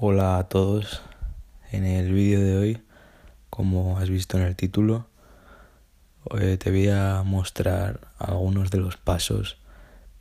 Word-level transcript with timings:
Hola 0.00 0.38
a 0.38 0.44
todos. 0.44 1.02
En 1.72 1.84
el 1.84 2.12
vídeo 2.12 2.38
de 2.38 2.56
hoy, 2.56 2.82
como 3.50 3.98
has 3.98 4.08
visto 4.08 4.36
en 4.36 4.44
el 4.44 4.54
título, 4.54 5.08
eh, 6.38 6.56
te 6.56 6.70
voy 6.70 6.88
a 6.88 7.24
mostrar 7.24 7.98
algunos 8.16 8.70
de 8.70 8.78
los 8.78 8.96
pasos 8.96 9.58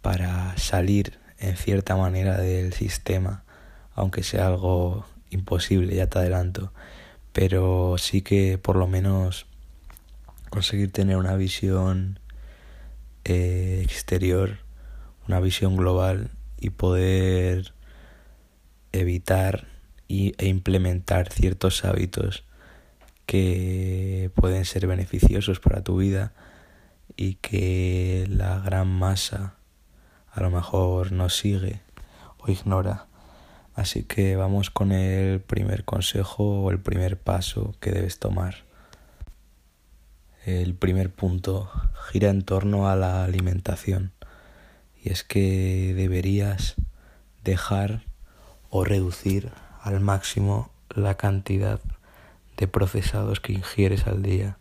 para 0.01 0.57
salir 0.57 1.19
en 1.37 1.55
cierta 1.57 1.95
manera 1.95 2.39
del 2.39 2.73
sistema, 2.73 3.43
aunque 3.93 4.23
sea 4.23 4.47
algo 4.47 5.05
imposible, 5.29 5.93
ya 5.93 6.07
te 6.07 6.17
adelanto, 6.17 6.73
pero 7.31 7.99
sí 7.99 8.23
que 8.23 8.57
por 8.57 8.77
lo 8.77 8.87
menos 8.87 9.45
conseguir 10.49 10.91
tener 10.91 11.17
una 11.17 11.35
visión 11.35 12.19
eh, 13.25 13.81
exterior, 13.83 14.57
una 15.27 15.39
visión 15.39 15.77
global 15.77 16.31
y 16.59 16.71
poder 16.71 17.76
evitar 18.99 19.67
y, 20.07 20.33
e 20.37 20.47
implementar 20.47 21.31
ciertos 21.31 21.85
hábitos 21.85 22.43
que 23.25 24.31
pueden 24.35 24.65
ser 24.65 24.87
beneficiosos 24.87 25.59
para 25.59 25.83
tu 25.83 25.97
vida 25.97 26.33
y 27.15 27.35
que 27.35 28.25
la 28.29 28.59
gran 28.59 28.87
masa 28.87 29.55
a 30.31 30.41
lo 30.41 30.49
mejor 30.49 31.11
no 31.11 31.29
sigue 31.29 31.81
o 32.37 32.49
ignora. 32.49 33.07
Así 33.75 34.03
que 34.03 34.35
vamos 34.35 34.69
con 34.69 34.91
el 34.91 35.41
primer 35.41 35.83
consejo 35.83 36.63
o 36.63 36.71
el 36.71 36.79
primer 36.79 37.19
paso 37.19 37.75
que 37.79 37.91
debes 37.91 38.17
tomar. 38.17 38.65
El 40.45 40.73
primer 40.73 41.11
punto 41.11 41.69
gira 42.09 42.29
en 42.29 42.43
torno 42.43 42.89
a 42.89 42.95
la 42.95 43.23
alimentación 43.23 44.13
y 45.03 45.09
es 45.09 45.23
que 45.23 45.93
deberías 45.95 46.75
dejar 47.43 48.06
o 48.77 48.83
reducir 48.83 49.49
al 49.81 49.99
máximo 50.01 50.69
la 50.93 51.15
cantidad 51.15 51.79
de 52.57 52.67
procesados 52.67 53.39
que 53.39 53.53
ingieres 53.53 54.05
al 54.05 54.21
día, 54.21 54.57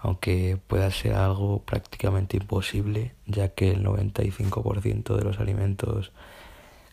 aunque 0.00 0.58
pueda 0.66 0.90
ser 0.90 1.14
algo 1.14 1.62
prácticamente 1.62 2.36
imposible, 2.36 3.14
ya 3.26 3.50
que 3.50 3.70
el 3.70 3.84
95% 3.84 5.16
de 5.16 5.24
los 5.24 5.38
alimentos 5.38 6.10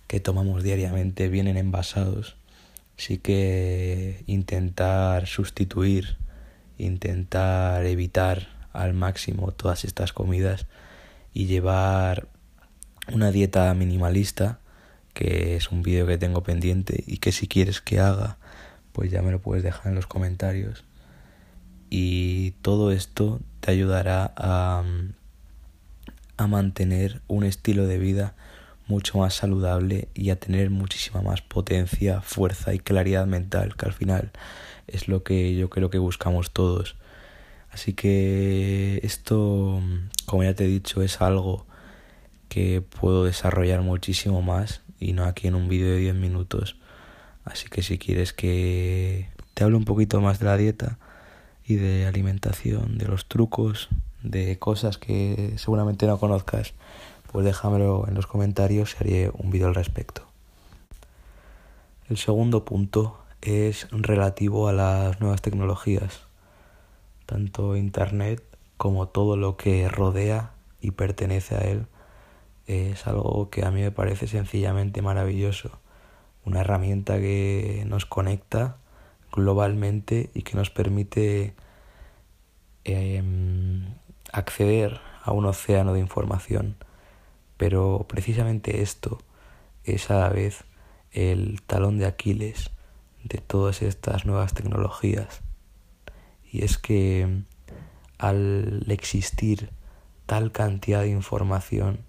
que 0.06 0.20
tomamos 0.20 0.62
diariamente 0.62 1.28
vienen 1.28 1.58
envasados. 1.58 2.36
Sí 2.98 3.18
que 3.18 4.24
intentar 4.28 5.26
sustituir, 5.26 6.18
intentar 6.78 7.84
evitar 7.86 8.48
al 8.74 8.94
máximo 8.94 9.53
todas 9.53 9.86
estas 9.86 10.14
comidas 10.14 10.68
y 11.34 11.48
llevar 11.48 12.28
una 13.12 13.31
dieta 13.31 13.74
minimalista 13.74 14.61
que 15.14 15.56
es 15.56 15.72
un 15.72 15.84
vídeo 15.84 16.08
que 16.08 16.17
tengo 16.17 16.44
pendiente 16.44 17.04
y 17.08 17.17
que 17.17 17.31
si 17.31 17.48
quieres 17.48 17.81
que 17.81 18.00
haga, 18.00 18.38
pues 18.94 19.12
ya 19.12 19.22
me 19.22 19.31
lo 19.31 19.42
puedes 19.42 19.64
dejar 19.64 19.88
en 19.88 19.95
los 19.95 20.08
comentarios. 20.08 20.84
Y 21.90 22.52
todo 22.62 22.92
esto 22.92 23.40
te 23.59 23.72
ayudará 23.72 24.34
a, 24.36 24.84
a 26.38 26.48
mantener 26.48 27.22
un 27.28 27.44
estilo 27.44 27.88
de 27.88 27.98
vida 27.98 28.36
mucho 28.88 29.18
más 29.20 29.36
saludable 29.36 30.09
y 30.14 30.30
a 30.30 30.40
tener 30.40 30.70
muchísima 30.70 31.22
más 31.22 31.42
potencia, 31.42 32.22
fuerza 32.22 32.73
y 32.73 32.80
claridad 32.80 33.25
mental, 33.25 33.75
que 33.75 33.86
al 33.86 33.94
final 33.94 34.31
es 34.88 35.08
lo 35.08 35.23
que 35.23 35.56
yo 35.56 35.70
creo 35.70 35.90
que 35.90 35.98
buscamos 35.98 36.52
todos. 36.52 36.96
Así 37.72 37.94
que 37.94 39.00
esto, 39.03 39.81
como 40.25 40.44
ya 40.44 40.53
te 40.53 40.66
he 40.66 40.68
dicho, 40.68 41.02
es 41.02 41.22
algo 41.22 41.66
que 42.50 42.81
puedo 42.81 43.23
desarrollar 43.23 43.81
muchísimo 43.81 44.42
más 44.42 44.81
y 45.02 45.14
no 45.14 45.26
aquí 45.26 45.48
en 45.48 45.56
un 45.56 45.68
vídeo 45.68 45.90
de 45.92 45.98
10 45.98 46.16
minutos. 46.16 46.78
Así 47.44 47.68
que 47.68 47.82
si 47.82 47.98
quieres 47.98 48.32
que 48.32 49.30
te 49.56 49.64
hable 49.64 49.76
un 49.76 49.84
poquito 49.84 50.22
más 50.22 50.40
de 50.40 50.46
la 50.46 50.56
dieta 50.56 51.00
y 51.66 51.76
de 51.76 52.06
alimentación, 52.06 52.98
de 52.98 53.08
los 53.08 53.28
trucos, 53.28 53.90
de 54.22 54.59
cosas 54.59 54.98
que 54.98 55.56
seguramente 55.58 56.06
no 56.06 56.20
conozcas, 56.20 56.74
pues 57.31 57.44
déjamelo 57.44 58.06
en 58.08 58.14
los 58.14 58.28
comentarios 58.28 58.94
y 58.94 59.03
haré 59.03 59.31
un 59.34 59.50
vídeo 59.50 59.68
al 59.68 59.75
respecto. 59.75 60.28
El 62.08 62.18
segundo 62.18 62.64
punto 62.64 63.18
es 63.42 63.88
relativo 63.92 64.68
a 64.68 64.74
las 64.74 65.20
nuevas 65.20 65.42
tecnologías, 65.42 66.22
tanto 67.25 67.75
Internet 67.75 68.44
como 68.78 69.08
todo 69.08 69.36
lo 69.36 69.58
que 69.58 69.90
rodea 69.90 70.52
y 70.80 70.92
pertenece 70.92 71.56
a 71.56 71.59
él 71.59 71.88
es 72.68 73.08
algo 73.08 73.50
que 73.50 73.66
a 73.66 73.72
mí 73.72 73.82
me 73.82 73.92
parece 73.92 74.28
sencillamente 74.28 75.02
maravilloso. 75.02 75.80
Una 76.46 76.62
herramienta 76.62 77.20
que 77.20 77.84
nos 77.88 78.06
conecta 78.06 78.78
globalmente 79.32 80.30
y 80.34 80.42
que 80.44 80.56
nos 80.56 80.70
permite 80.70 81.54
em, 82.84 83.96
acceder 84.32 85.00
a 85.24 85.32
un 85.32 85.46
océano 85.46 85.94
de 85.94 86.00
información. 86.00 86.76
Pero 87.58 88.06
precisamente 88.08 88.82
esto 88.82 89.20
es 89.84 90.10
a 90.10 90.20
la 90.20 90.30
vez 90.30 90.64
el 91.12 91.62
talón 91.62 91.98
de 91.98 92.06
Aquiles 92.06 92.72
de 93.24 93.38
todas 93.40 93.82
estas 93.82 94.26
nuevas 94.26 94.54
tecnologías. 94.54 95.42
Y 96.52 96.64
es 96.64 96.78
que 96.78 97.44
al 98.18 98.86
existir 98.90 99.70
tal 100.26 100.52
cantidad 100.52 101.02
de 101.02 101.10
información, 101.10 102.00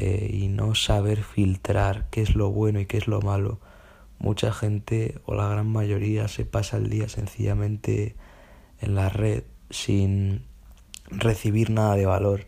eh, 0.00 0.30
y 0.32 0.46
no 0.46 0.76
saber 0.76 1.24
filtrar 1.24 2.06
qué 2.10 2.22
es 2.22 2.36
lo 2.36 2.52
bueno 2.52 2.78
y 2.78 2.86
qué 2.86 2.98
es 2.98 3.08
lo 3.08 3.20
malo. 3.20 3.58
Mucha 4.20 4.52
gente 4.52 5.20
o 5.26 5.34
la 5.34 5.48
gran 5.48 5.68
mayoría 5.68 6.28
se 6.28 6.44
pasa 6.44 6.76
el 6.76 6.88
día 6.88 7.08
sencillamente 7.08 8.14
en 8.80 8.94
la 8.94 9.08
red 9.08 9.42
sin 9.70 10.44
recibir 11.10 11.70
nada 11.70 11.96
de 11.96 12.06
valor, 12.06 12.46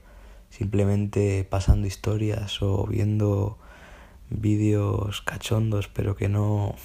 simplemente 0.49 1.43
pasando 1.43 1.89
historias 1.89 2.63
o 2.63 2.87
viendo 2.87 3.59
vídeos 4.29 5.21
cachondos 5.21 5.89
pero 5.89 6.15
que 6.15 6.29
no 6.29 6.77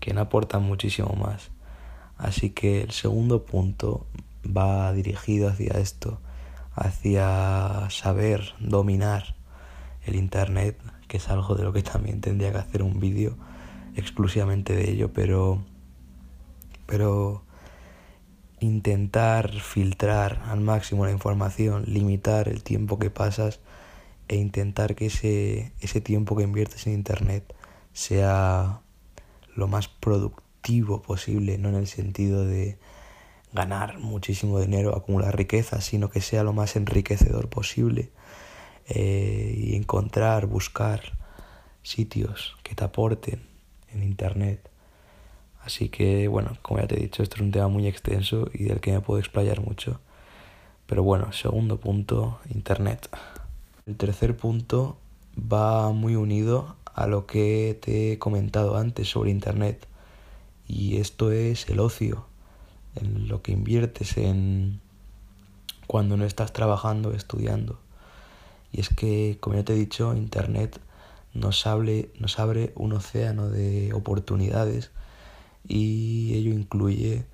que 0.00 0.14
no 0.14 0.22
aportan 0.22 0.62
muchísimo 0.62 1.14
más. 1.14 1.50
Así 2.16 2.50
que 2.50 2.80
el 2.80 2.92
segundo 2.92 3.44
punto 3.44 4.06
va 4.46 4.90
dirigido 4.94 5.50
hacia 5.50 5.74
esto, 5.74 6.20
hacia 6.74 7.90
saber 7.90 8.54
dominar 8.60 9.34
el 10.06 10.16
Internet, 10.16 10.78
que 11.08 11.18
es 11.18 11.28
algo 11.28 11.54
de 11.54 11.64
lo 11.64 11.72
que 11.72 11.82
también 11.82 12.20
tendría 12.20 12.52
que 12.52 12.58
hacer 12.58 12.82
un 12.82 13.00
vídeo 13.00 13.36
exclusivamente 13.96 14.74
de 14.74 14.90
ello, 14.90 15.12
pero, 15.12 15.62
pero 16.86 17.42
intentar 18.60 19.50
filtrar 19.60 20.42
al 20.46 20.60
máximo 20.60 21.04
la 21.04 21.12
información, 21.12 21.84
limitar 21.86 22.48
el 22.48 22.62
tiempo 22.62 22.98
que 22.98 23.10
pasas 23.10 23.60
e 24.28 24.36
intentar 24.36 24.94
que 24.94 25.06
ese, 25.06 25.72
ese 25.80 26.00
tiempo 26.00 26.36
que 26.36 26.44
inviertes 26.44 26.86
en 26.86 26.94
Internet 26.94 27.54
sea 27.92 28.80
lo 29.54 29.68
más 29.68 29.88
productivo 29.88 31.02
posible, 31.02 31.58
no 31.58 31.68
en 31.68 31.76
el 31.76 31.86
sentido 31.86 32.44
de 32.44 32.78
ganar 33.52 34.00
muchísimo 34.00 34.58
dinero, 34.58 34.96
acumular 34.96 35.36
riqueza, 35.36 35.80
sino 35.80 36.10
que 36.10 36.20
sea 36.20 36.42
lo 36.42 36.52
más 36.52 36.74
enriquecedor 36.74 37.48
posible 37.48 38.10
eh, 38.88 39.54
y 39.56 39.76
encontrar, 39.76 40.46
buscar 40.46 41.12
sitios 41.82 42.56
que 42.62 42.74
te 42.74 42.84
aporten 42.84 43.42
en 43.92 44.02
Internet. 44.02 44.70
Así 45.62 45.88
que, 45.88 46.28
bueno, 46.28 46.58
como 46.62 46.80
ya 46.80 46.86
te 46.86 46.96
he 46.96 47.02
dicho, 47.02 47.22
esto 47.22 47.36
es 47.36 47.40
un 47.40 47.50
tema 47.50 47.68
muy 47.68 47.86
extenso 47.86 48.50
y 48.52 48.64
del 48.64 48.80
que 48.80 48.92
me 48.92 49.00
puedo 49.00 49.18
explayar 49.18 49.60
mucho. 49.60 50.00
Pero 50.86 51.02
bueno, 51.02 51.32
segundo 51.32 51.80
punto, 51.80 52.38
Internet. 52.52 53.08
El 53.86 53.96
tercer 53.96 54.36
punto 54.36 54.98
va 55.36 55.90
muy 55.92 56.16
unido 56.16 56.76
a 56.94 57.06
lo 57.06 57.26
que 57.26 57.78
te 57.80 58.12
he 58.12 58.18
comentado 58.18 58.76
antes 58.76 59.08
sobre 59.08 59.30
Internet. 59.30 59.86
Y 60.66 60.98
esto 60.98 61.32
es 61.32 61.68
el 61.68 61.80
ocio, 61.80 62.26
en 62.96 63.28
lo 63.28 63.42
que 63.42 63.52
inviertes 63.52 64.16
en 64.18 64.80
cuando 65.86 66.16
no 66.16 66.24
estás 66.24 66.52
trabajando, 66.52 67.12
estudiando. 67.12 67.78
Y 68.74 68.80
es 68.80 68.88
que, 68.88 69.38
como 69.40 69.54
ya 69.54 69.64
te 69.64 69.72
he 69.72 69.76
dicho, 69.76 70.16
Internet 70.16 70.80
nos, 71.32 71.64
abre, 71.68 72.10
nos 72.18 72.40
abre 72.40 72.72
un 72.74 72.92
océano 72.92 73.48
de 73.48 73.92
oportunidades 73.94 74.90
y 75.68 76.34
ello 76.34 76.52
incluye 76.52 77.24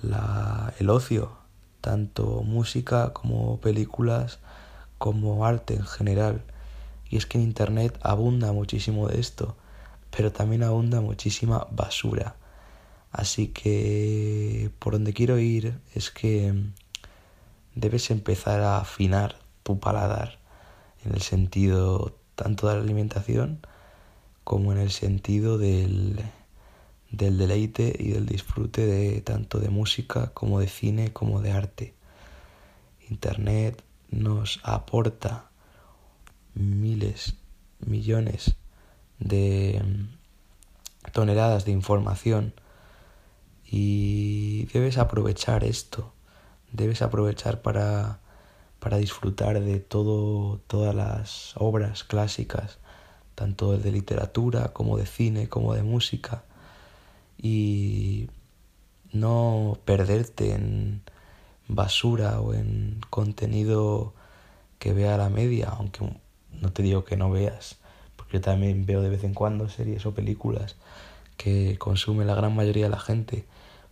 la, 0.00 0.72
el 0.78 0.88
ocio, 0.88 1.36
tanto 1.82 2.42
música 2.42 3.12
como 3.12 3.60
películas, 3.60 4.38
como 4.96 5.44
arte 5.44 5.74
en 5.74 5.84
general. 5.84 6.42
Y 7.10 7.18
es 7.18 7.26
que 7.26 7.36
en 7.36 7.44
Internet 7.44 7.98
abunda 8.00 8.52
muchísimo 8.52 9.08
de 9.08 9.20
esto, 9.20 9.54
pero 10.10 10.32
también 10.32 10.62
abunda 10.62 11.02
muchísima 11.02 11.66
basura. 11.70 12.36
Así 13.10 13.48
que 13.48 14.70
por 14.78 14.94
donde 14.94 15.12
quiero 15.12 15.38
ir 15.38 15.78
es 15.94 16.10
que 16.10 16.54
debes 17.74 18.10
empezar 18.10 18.60
a 18.62 18.78
afinar 18.78 19.36
tu 19.64 19.78
paladar 19.78 20.40
en 21.04 21.14
el 21.14 21.22
sentido 21.22 22.16
tanto 22.34 22.68
de 22.68 22.74
la 22.76 22.82
alimentación 22.82 23.66
como 24.44 24.72
en 24.72 24.78
el 24.78 24.90
sentido 24.90 25.58
del, 25.58 26.20
del 27.10 27.38
deleite 27.38 27.94
y 27.98 28.10
del 28.10 28.26
disfrute 28.26 28.86
de 28.86 29.20
tanto 29.20 29.60
de 29.60 29.68
música 29.68 30.32
como 30.34 30.60
de 30.60 30.68
cine 30.68 31.12
como 31.12 31.40
de 31.40 31.52
arte. 31.52 31.94
Internet 33.08 33.82
nos 34.10 34.60
aporta 34.62 35.50
miles, 36.54 37.36
millones 37.80 38.56
de 39.18 39.82
toneladas 41.12 41.64
de 41.64 41.72
información 41.72 42.54
y 43.64 44.66
debes 44.66 44.98
aprovechar 44.98 45.64
esto, 45.64 46.12
debes 46.72 47.02
aprovechar 47.02 47.62
para, 47.62 48.20
para 48.82 48.96
disfrutar 48.96 49.60
de 49.60 49.78
todo, 49.78 50.58
todas 50.66 50.92
las 50.92 51.52
obras 51.56 52.02
clásicas, 52.02 52.78
tanto 53.36 53.78
de 53.78 53.92
literatura 53.92 54.72
como 54.72 54.98
de 54.98 55.06
cine, 55.06 55.48
como 55.48 55.74
de 55.74 55.84
música, 55.84 56.42
y 57.38 58.28
no 59.12 59.78
perderte 59.84 60.54
en 60.54 61.02
basura 61.68 62.40
o 62.40 62.54
en 62.54 63.00
contenido 63.08 64.14
que 64.80 64.92
vea 64.92 65.16
la 65.16 65.28
media, 65.28 65.68
aunque 65.68 66.00
no 66.60 66.72
te 66.72 66.82
digo 66.82 67.04
que 67.04 67.16
no 67.16 67.30
veas, 67.30 67.76
porque 68.16 68.38
yo 68.38 68.40
también 68.40 68.84
veo 68.84 69.00
de 69.00 69.10
vez 69.10 69.22
en 69.22 69.32
cuando 69.32 69.68
series 69.68 70.06
o 70.06 70.12
películas 70.12 70.74
que 71.36 71.78
consume 71.78 72.24
la 72.24 72.34
gran 72.34 72.56
mayoría 72.56 72.86
de 72.86 72.90
la 72.90 72.98
gente, 72.98 73.44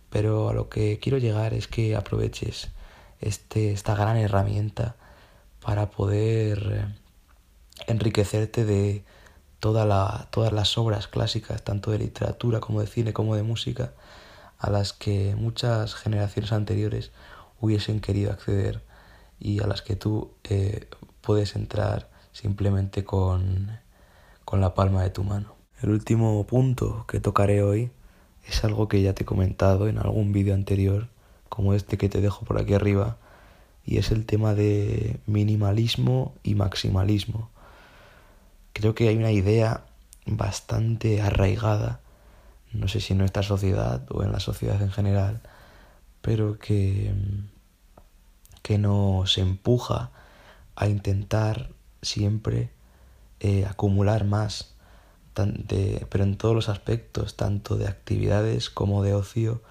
pero 0.09 0.49
a 0.49 0.53
lo 0.53 0.67
que 0.67 0.99
quiero 0.99 1.17
llegar 1.17 1.53
es 1.53 1.69
que 1.69 1.95
aproveches 1.95 2.71
este, 3.21 3.71
esta 3.71 3.95
gran 3.95 4.17
herramienta 4.17 4.95
para 5.63 5.89
poder 5.89 6.87
enriquecerte 7.87 8.65
de 8.65 9.03
toda 9.59 9.85
la, 9.85 10.27
todas 10.31 10.51
las 10.51 10.77
obras 10.77 11.07
clásicas, 11.07 11.63
tanto 11.63 11.91
de 11.91 11.99
literatura 11.99 12.59
como 12.59 12.81
de 12.81 12.87
cine 12.87 13.13
como 13.13 13.35
de 13.35 13.43
música, 13.43 13.93
a 14.57 14.69
las 14.69 14.93
que 14.93 15.35
muchas 15.35 15.95
generaciones 15.95 16.51
anteriores 16.51 17.11
hubiesen 17.59 17.99
querido 18.01 18.31
acceder 18.31 18.81
y 19.39 19.61
a 19.61 19.67
las 19.67 19.81
que 19.81 19.95
tú 19.95 20.31
eh, 20.43 20.87
puedes 21.21 21.55
entrar 21.55 22.09
simplemente 22.31 23.03
con, 23.03 23.79
con 24.45 24.61
la 24.61 24.73
palma 24.73 25.03
de 25.03 25.09
tu 25.11 25.23
mano. 25.23 25.55
El 25.81 25.89
último 25.89 26.45
punto 26.45 27.05
que 27.07 27.19
tocaré 27.19 27.63
hoy 27.63 27.91
es 28.47 28.63
algo 28.63 28.87
que 28.87 29.01
ya 29.01 29.13
te 29.13 29.23
he 29.23 29.25
comentado 29.25 29.87
en 29.87 29.97
algún 29.97 30.31
vídeo 30.31 30.53
anterior, 30.53 31.07
como 31.51 31.73
este 31.73 31.97
que 31.97 32.07
te 32.07 32.21
dejo 32.21 32.45
por 32.45 32.57
aquí 32.57 32.73
arriba, 32.73 33.17
y 33.85 33.97
es 33.97 34.11
el 34.11 34.25
tema 34.25 34.55
de 34.55 35.19
minimalismo 35.25 36.33
y 36.43 36.55
maximalismo. 36.55 37.49
Creo 38.71 38.95
que 38.95 39.09
hay 39.09 39.17
una 39.17 39.33
idea 39.33 39.83
bastante 40.25 41.21
arraigada, 41.21 41.99
no 42.71 42.87
sé 42.87 43.01
si 43.01 43.11
en 43.11 43.19
nuestra 43.19 43.43
sociedad 43.43 44.01
o 44.11 44.23
en 44.23 44.31
la 44.31 44.39
sociedad 44.39 44.81
en 44.81 44.91
general, 44.91 45.41
pero 46.21 46.57
que, 46.57 47.13
que 48.61 48.77
nos 48.77 49.37
empuja 49.37 50.11
a 50.77 50.87
intentar 50.87 51.69
siempre 52.01 52.69
eh, 53.41 53.65
acumular 53.65 54.23
más, 54.23 54.73
pero 55.33 56.23
en 56.23 56.37
todos 56.37 56.55
los 56.55 56.69
aspectos, 56.69 57.35
tanto 57.35 57.75
de 57.75 57.89
actividades 57.89 58.69
como 58.69 59.03
de 59.03 59.15
ocio, 59.15 59.61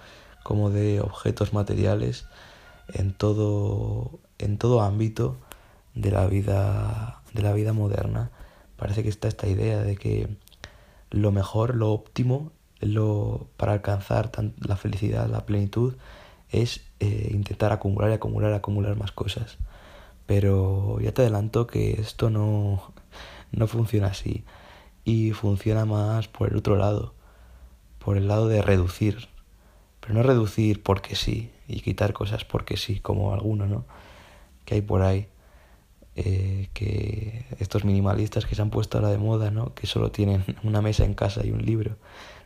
como 0.43 0.69
de 0.69 1.01
objetos 1.01 1.53
materiales, 1.53 2.25
en 2.93 3.13
todo, 3.13 4.19
en 4.37 4.57
todo 4.57 4.81
ámbito 4.81 5.37
de 5.95 6.11
la 6.11 6.25
vida, 6.27 7.21
de 7.33 7.41
la 7.41 7.53
vida 7.53 7.73
moderna. 7.73 8.31
Parece 8.77 9.03
que 9.03 9.09
está 9.09 9.27
esta 9.27 9.47
idea 9.47 9.81
de 9.81 9.95
que 9.95 10.27
lo 11.09 11.31
mejor, 11.31 11.75
lo 11.75 11.91
óptimo, 11.91 12.51
lo, 12.79 13.47
para 13.57 13.73
alcanzar 13.73 14.31
la 14.59 14.75
felicidad, 14.75 15.29
la 15.29 15.45
plenitud, 15.45 15.95
es 16.49 16.81
eh, 16.99 17.29
intentar 17.31 17.71
acumular 17.71 18.09
y 18.11 18.13
acumular, 18.13 18.53
acumular 18.53 18.95
más 18.95 19.11
cosas. 19.11 19.57
Pero 20.25 20.99
ya 21.01 21.13
te 21.13 21.21
adelanto 21.21 21.67
que 21.67 21.99
esto 21.99 22.29
no, 22.29 22.93
no 23.51 23.67
funciona 23.67 24.07
así. 24.07 24.43
Y 25.03 25.31
funciona 25.31 25.85
más 25.85 26.27
por 26.27 26.49
el 26.49 26.57
otro 26.57 26.75
lado, 26.75 27.13
por 27.99 28.17
el 28.17 28.27
lado 28.27 28.47
de 28.47 28.61
reducir. 28.61 29.30
Pero 30.01 30.13
no 30.15 30.23
reducir 30.23 30.83
porque 30.83 31.15
sí, 31.15 31.51
y 31.67 31.81
quitar 31.81 32.13
cosas 32.13 32.43
porque 32.43 32.75
sí, 32.75 32.99
como 32.99 33.33
alguno, 33.33 33.67
¿no? 33.67 33.85
Que 34.65 34.75
hay 34.75 34.81
por 34.81 35.03
ahí. 35.03 35.27
Eh, 36.17 36.67
que 36.73 37.45
estos 37.59 37.85
minimalistas 37.85 38.45
que 38.45 38.53
se 38.53 38.61
han 38.61 38.69
puesto 38.69 38.97
ahora 38.97 39.11
de 39.11 39.17
moda, 39.17 39.49
¿no? 39.49 39.73
Que 39.73 39.87
solo 39.87 40.11
tienen 40.11 40.43
una 40.63 40.81
mesa 40.81 41.05
en 41.05 41.13
casa 41.13 41.45
y 41.45 41.51
un 41.51 41.65
libro. 41.65 41.95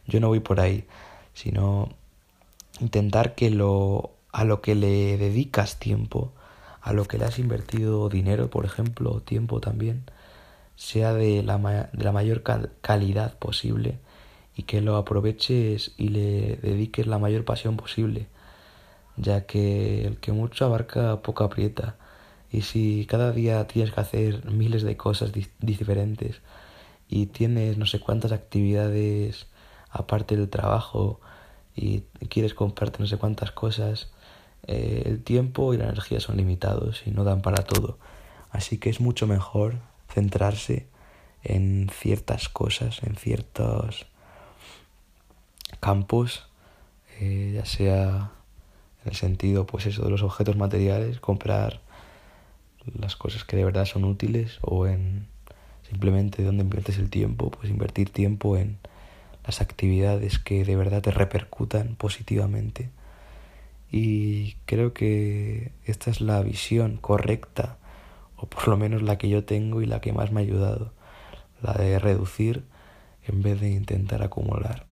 Yo 0.06 0.20
no 0.20 0.28
voy 0.28 0.40
por 0.40 0.60
ahí, 0.60 0.86
sino 1.34 1.90
intentar 2.80 3.34
que 3.36 3.50
lo 3.50 4.12
a 4.32 4.44
lo 4.44 4.62
que 4.62 4.76
le 4.76 5.18
dedicas 5.18 5.80
tiempo, 5.80 6.34
a 6.82 6.92
lo 6.92 7.06
que 7.06 7.18
le 7.18 7.24
has 7.26 7.40
invertido 7.40 8.10
dinero, 8.10 8.50
por 8.50 8.66
ejemplo, 8.66 9.14
o 9.14 9.22
tiempo 9.22 9.62
también, 9.62 10.04
sea 10.76 11.14
de 11.14 11.42
la, 11.42 11.58
de 11.94 12.04
la 12.04 12.12
mayor 12.12 12.44
calidad 12.82 13.38
posible 13.40 13.98
y 14.56 14.64
que 14.64 14.82
lo 14.82 14.96
aproveches 14.98 15.94
y 15.98 16.10
le 16.10 16.58
dediques 16.58 17.08
la 17.08 17.20
mayor 17.20 17.46
pasión 17.46 17.78
posible 17.78 18.28
ya 19.18 19.46
que 19.46 20.06
el 20.06 20.18
que 20.18 20.32
mucho 20.32 20.66
abarca 20.66 21.22
poco 21.22 21.44
aprieta. 21.44 21.96
Y 22.52 22.62
si 22.62 23.06
cada 23.06 23.32
día 23.32 23.66
tienes 23.68 23.94
que 23.94 24.02
hacer 24.02 24.46
miles 24.52 24.84
de 24.84 24.98
cosas 24.98 25.32
diferentes 25.60 26.42
y 27.08 27.28
tienes 27.28 27.78
no 27.78 27.86
sé 27.86 28.00
cuántas 28.00 28.32
actividades 28.32 29.48
aparte 29.90 30.38
del 30.38 30.50
trabajo 30.50 31.20
y 31.76 32.02
quieres 32.30 32.54
comprarte 32.54 33.00
no 33.00 33.08
sé 33.08 33.18
cuántas 33.18 33.52
cosas, 33.52 34.12
eh, 34.68 35.04
el 35.06 35.24
tiempo 35.24 35.74
y 35.74 35.78
la 35.78 35.86
energía 35.86 36.20
son 36.20 36.38
limitados 36.38 37.04
y 37.06 37.12
no 37.12 37.24
dan 37.24 37.42
para 37.42 37.64
todo. 37.64 37.98
Así 38.52 38.78
que 38.78 38.90
es 38.90 39.02
mucho 39.02 39.28
mejor 39.28 39.80
centrarse 40.10 40.88
en 41.44 41.90
ciertas 41.92 42.48
cosas, 42.50 43.04
en 43.04 43.16
ciertos 43.16 44.08
campos, 45.80 46.48
eh, 47.20 47.54
ya 47.56 47.66
sea 47.66 48.32
en 49.04 49.10
el 49.10 49.16
sentido, 49.16 49.66
pues 49.66 49.86
eso, 49.86 50.04
de 50.04 50.10
los 50.10 50.24
objetos 50.24 50.58
materiales, 50.58 51.20
comprar 51.20 51.82
las 53.00 53.16
cosas 53.16 53.44
que 53.44 53.58
de 53.58 53.66
verdad 53.66 53.86
son 53.86 54.04
útiles 54.06 54.60
o 54.62 54.88
en 54.88 55.28
simplemente 55.88 56.44
donde 56.44 56.64
inviertes 56.64 56.98
el 56.98 57.10
tiempo, 57.10 57.52
pues 57.52 57.70
invertir 57.70 58.10
tiempo 58.10 58.58
en 58.58 58.78
las 59.46 59.62
actividades 59.62 60.40
que 60.40 60.66
de 60.66 60.76
verdad 60.76 61.02
te 61.02 61.12
repercutan 61.12 61.96
positivamente. 61.96 62.90
Y 63.92 64.56
creo 64.66 64.94
que 64.94 65.72
esta 65.86 66.10
es 66.10 66.22
la 66.22 66.42
visión 66.42 66.98
correcta, 66.98 67.78
o 68.36 68.48
por 68.48 68.68
lo 68.68 68.78
menos 68.78 69.02
la 69.04 69.18
que 69.18 69.30
yo 69.30 69.46
tengo 69.46 69.82
y 69.82 69.86
la 69.86 70.02
que 70.02 70.14
más 70.14 70.32
me 70.32 70.42
ha 70.42 70.44
ayudado, 70.44 70.92
la 71.62 71.74
de 71.74 72.00
reducir 72.00 72.64
en 73.28 73.42
vez 73.42 73.60
de 73.62 73.70
intentar 73.70 74.24
acumular. 74.24 74.88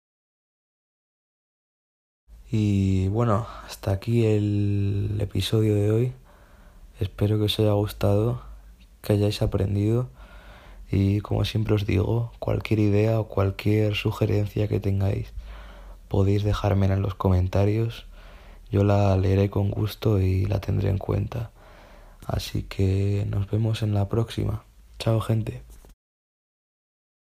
Y 2.50 3.08
bueno, 3.08 3.46
hasta 3.66 3.92
aquí 3.92 4.24
el 4.24 5.18
episodio 5.20 5.74
de 5.74 5.90
hoy. 5.90 6.12
Espero 7.00 7.38
que 7.38 7.44
os 7.44 7.58
haya 7.58 7.72
gustado, 7.72 8.42
que 9.02 9.12
hayáis 9.12 9.42
aprendido 9.42 10.08
y 10.90 11.20
como 11.20 11.44
siempre 11.44 11.74
os 11.74 11.84
digo, 11.84 12.32
cualquier 12.38 12.80
idea 12.80 13.20
o 13.20 13.28
cualquier 13.28 13.94
sugerencia 13.94 14.68
que 14.68 14.80
tengáis 14.80 15.32
podéis 16.08 16.42
dejármela 16.42 16.94
en 16.94 17.02
los 17.02 17.14
comentarios. 17.14 18.06
Yo 18.70 18.84
la 18.84 19.16
leeré 19.16 19.50
con 19.50 19.70
gusto 19.70 20.20
y 20.20 20.46
la 20.46 20.60
tendré 20.60 20.90
en 20.90 20.98
cuenta. 20.98 21.50
Así 22.26 22.62
que 22.62 23.26
nos 23.28 23.50
vemos 23.50 23.82
en 23.82 23.94
la 23.94 24.08
próxima. 24.08 24.64
Chao 24.98 25.20
gente. 25.20 25.67